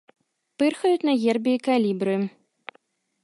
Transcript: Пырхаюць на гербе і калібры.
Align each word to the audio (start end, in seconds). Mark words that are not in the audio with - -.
Пырхаюць 0.61 1.07
на 1.09 1.13
гербе 1.25 1.53
і 1.57 1.61
калібры. 1.67 2.15